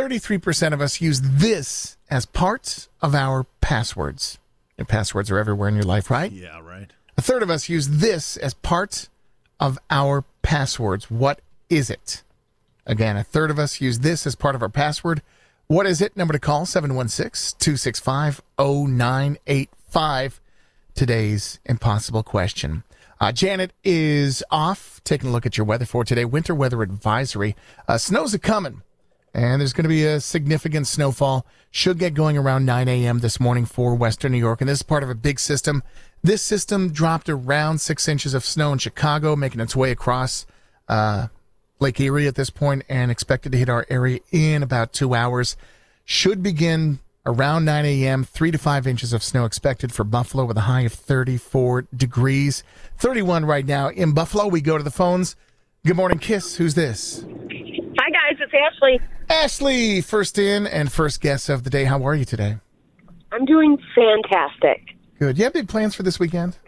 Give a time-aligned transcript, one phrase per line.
[0.00, 4.38] 33% of us use this as parts of our passwords.
[4.78, 6.32] Your passwords are everywhere in your life, right?
[6.32, 6.90] Yeah, right.
[7.18, 9.10] A third of us use this as part
[9.60, 11.10] of our passwords.
[11.10, 12.22] What is it?
[12.86, 15.20] Again, a third of us use this as part of our password.
[15.66, 16.16] What is it?
[16.16, 20.40] Number to call 716 265 0985.
[20.94, 22.84] Today's impossible question.
[23.20, 26.24] Uh, Janet is off taking a look at your weather for today.
[26.24, 27.54] Winter weather advisory.
[27.86, 28.80] Uh, snow's a coming,
[29.34, 31.46] and there's going to be a significant snowfall.
[31.70, 33.20] Should get going around 9 a.m.
[33.20, 35.82] this morning for Western New York, and this is part of a big system.
[36.22, 40.46] This system dropped around six inches of snow in Chicago, making its way across
[40.88, 41.28] uh,
[41.78, 45.56] Lake Erie at this point, and expected to hit our area in about two hours.
[46.04, 48.24] Should begin around 9 a.m.
[48.24, 52.64] Three to five inches of snow expected for Buffalo with a high of 34 degrees.
[52.98, 54.48] 31 right now in Buffalo.
[54.48, 55.36] We go to the phones.
[55.86, 56.56] Good morning, Kiss.
[56.56, 57.24] Who's this?
[58.52, 59.00] It's Ashley.
[59.28, 61.84] Ashley, first in and first guest of the day.
[61.84, 62.56] How are you today?
[63.32, 64.96] I'm doing fantastic.
[65.18, 65.38] Good.
[65.38, 66.58] You have big plans for this weekend?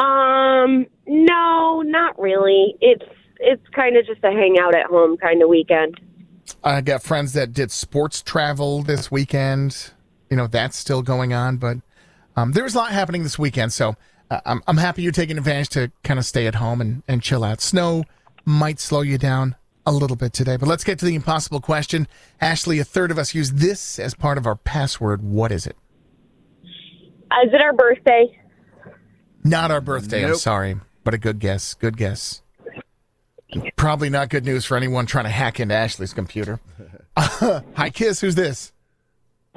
[0.00, 2.76] Um, no, not really.
[2.80, 3.04] It's
[3.38, 6.00] it's kind of just a hangout at home kind of weekend.
[6.64, 9.90] I got friends that did sports travel this weekend.
[10.30, 11.78] You know, that's still going on, but
[12.36, 13.72] um, there's a lot happening this weekend.
[13.72, 13.96] So
[14.30, 17.22] uh, I'm, I'm happy you're taking advantage to kind of stay at home and, and
[17.22, 17.60] chill out.
[17.60, 18.04] Snow
[18.46, 22.06] might slow you down a little bit today, but let's get to the impossible question.
[22.40, 25.22] Ashley, a third of us use this as part of our password.
[25.22, 25.76] What is it?
[27.30, 28.38] Uh, is it our birthday?
[29.44, 31.74] Not our birthday, I'm sorry, but a good guess.
[31.74, 32.42] Good guess.
[33.76, 36.60] Probably not good news for anyone trying to hack into Ashley's computer.
[37.16, 38.20] Hi, Kiss.
[38.20, 38.72] Who's this?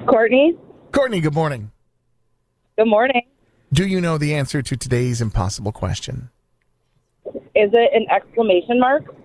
[0.08, 0.58] Courtney,
[0.92, 1.72] Courtney, good morning.
[2.78, 3.22] good morning.
[3.72, 6.30] Do you know the answer to today's impossible question?
[7.26, 9.16] Is it an exclamation mark?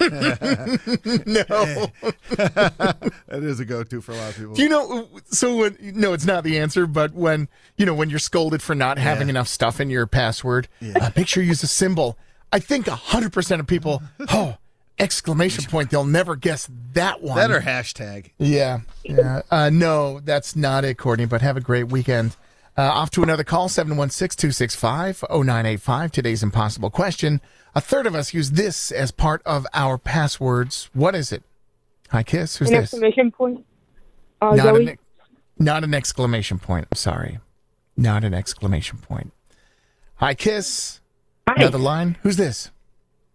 [1.26, 1.90] No.
[2.36, 4.54] That is a go-to for a lot of people.
[4.54, 5.08] Do you know?
[5.26, 6.86] So, when, no, it's not the answer.
[6.86, 9.32] But when you know when you're scolded for not having Yeah.
[9.32, 10.68] enough stuff in your password,
[11.00, 12.18] uh, make sure you use a symbol.
[12.52, 14.56] I think hundred percent of people, oh,
[14.98, 15.90] exclamation point!
[15.90, 17.36] They'll never guess that one.
[17.36, 18.30] that or hashtag.
[18.38, 19.42] Yeah, yeah.
[19.50, 21.26] Uh, no, that's not it, Courtney.
[21.26, 22.36] But have a great weekend.
[22.76, 26.10] Uh, off to another call, 716-265-0985.
[26.10, 27.40] Today's impossible question.
[27.74, 30.90] A third of us use this as part of our passwords.
[30.92, 31.42] What is it?
[32.10, 32.56] Hi, Kiss.
[32.56, 32.82] Who's An this?
[32.92, 33.64] exclamation point?
[34.42, 34.98] Uh, Not an,
[35.58, 36.86] not an exclamation point.
[36.90, 37.38] I'm sorry.
[37.96, 39.32] Not an exclamation point.
[40.16, 41.00] Hi, Kiss.
[41.48, 42.16] Hi, Another line.
[42.22, 42.70] Who's this?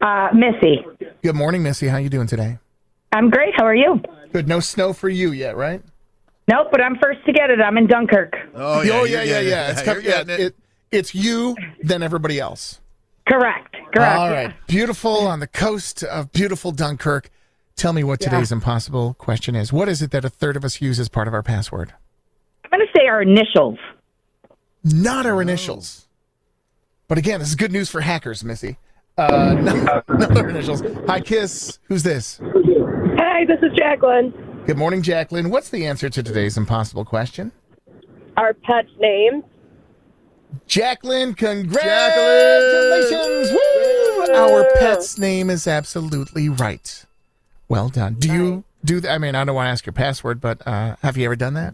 [0.02, 0.86] uh, Missy.
[1.24, 1.88] Good morning, Missy.
[1.88, 2.60] How you doing today?
[3.14, 3.54] I'm great.
[3.56, 4.02] How are you?
[4.34, 4.48] Good.
[4.48, 5.82] No snow for you yet, right?
[6.50, 7.60] Nope, but I'm first to get it.
[7.62, 8.34] I'm in Dunkirk.
[8.56, 9.72] Oh oh you're yeah, yeah, yeah.
[9.72, 10.30] It's, You're com- yeah it.
[10.30, 10.56] it,
[10.92, 12.80] it's you, then everybody else.
[13.28, 13.76] Correct.
[13.94, 14.18] Correct.
[14.20, 14.54] All right.
[14.68, 17.30] Beautiful on the coast of beautiful Dunkirk.
[17.76, 19.72] Tell me what today's impossible question is.
[19.72, 21.94] What is it that a third of us use as part of our password?
[22.66, 23.78] I'm going to say our initials.
[24.84, 26.08] Not our initials.
[27.08, 28.78] But again, this is good news for hackers, Missy.
[29.18, 30.82] Uh, not, not our initials.
[31.08, 31.80] Hi, Kiss.
[31.84, 32.40] Who's this?
[33.18, 34.34] Hey, this is Jacqueline.
[34.70, 35.50] Good morning, Jacqueline.
[35.50, 37.52] What's the answer to today's impossible question?
[38.38, 39.44] Our pet's names.
[40.68, 43.52] Jacqueline, congratulations!
[43.52, 44.26] Woo!
[44.32, 47.04] Our pet's name is absolutely right.
[47.68, 48.18] Well done.
[48.20, 49.12] Do you do that?
[49.12, 51.56] I mean, I don't want to ask your password, but uh, have you ever done
[51.56, 51.74] that?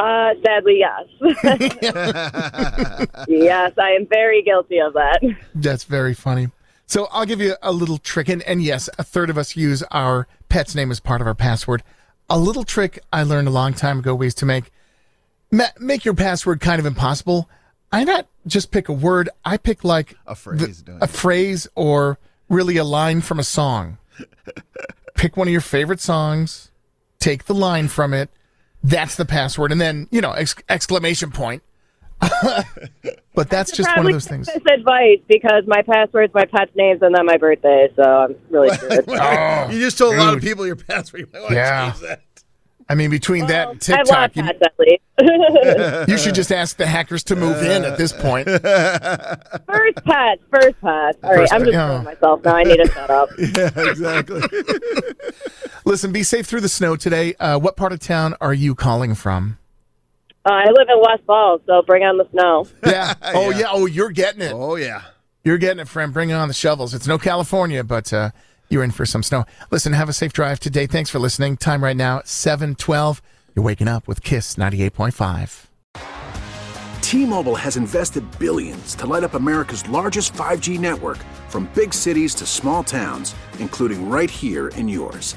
[0.00, 1.04] Uh, sadly, yes.
[3.28, 5.20] yes, I am very guilty of that.
[5.54, 6.48] That's very funny.
[6.86, 9.82] So I'll give you a little trick, and, and yes, a third of us use
[9.90, 11.82] our pet's name is part of our password.
[12.30, 14.70] A little trick I learned a long time ago ways to make
[15.50, 17.50] ma- make your password kind of impossible.
[17.90, 19.28] I not just pick a word.
[19.44, 23.98] I pick like A phrase, don't a phrase, or really a line from a song.
[25.16, 26.70] pick one of your favorite songs,
[27.18, 28.30] take the line from it.
[28.80, 31.64] That's the password, and then you know ex- exclamation point.
[33.34, 34.46] but that's just one of those things.
[34.46, 38.76] This advice because my password's my pet's names and then my birthday, so I'm really
[38.80, 39.04] good.
[39.08, 41.20] Oh, you just told a lot of people your password.
[41.22, 41.90] You might want Yeah.
[41.92, 42.22] change that.
[42.86, 46.08] I mean, between that and I TikTok, you, pets at least.
[46.10, 48.46] you should just ask the hackers to move in at this point.
[48.46, 48.60] first
[50.04, 51.16] pet, first pet.
[51.22, 52.02] All right, First I'm pet, just yeah.
[52.02, 52.54] myself now.
[52.56, 53.30] I need to shut up.
[53.38, 54.42] Yeah, exactly.
[55.86, 57.34] Listen, be safe through the snow today.
[57.36, 59.56] Uh, what part of town are you calling from?
[60.46, 62.66] Uh, I live in West Falls, so bring on the snow.
[62.86, 63.14] Yeah.
[63.22, 63.58] Oh, Yeah.
[63.58, 63.66] yeah.
[63.70, 64.52] Oh, you're getting it.
[64.52, 65.02] oh yeah.
[65.42, 66.12] You're getting it, friend.
[66.12, 66.94] Bring on the shovels.
[66.94, 68.30] It's no California, but uh,
[68.70, 69.44] you're in for some snow.
[69.70, 70.86] Listen, have a safe drive today.
[70.86, 71.56] Thanks for listening.
[71.58, 73.20] Time right now, 712.
[73.54, 75.66] You're waking up with KISS 98.5.
[77.02, 81.18] T-Mobile has invested billions to light up America's largest 5G network
[81.48, 85.36] from big cities to small towns, including right here in yours.